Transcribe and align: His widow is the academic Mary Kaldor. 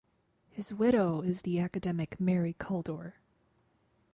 His 0.49 0.73
widow 0.73 1.21
is 1.21 1.43
the 1.43 1.59
academic 1.59 2.19
Mary 2.19 2.55
Kaldor. 2.57 3.13